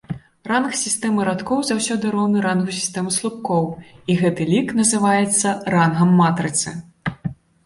Ранг 0.51 0.71
сістэмы 0.83 1.25
радкоў 1.29 1.59
заўсёды 1.69 2.05
роўны 2.15 2.41
рангу 2.45 2.71
сістэмы 2.77 3.13
слупкоў, 3.19 3.69
і 4.13 4.17
гэты 4.23 4.49
лік 4.53 4.67
называецца 4.81 5.55
рангам 5.77 6.09
матрыцы. 6.23 6.75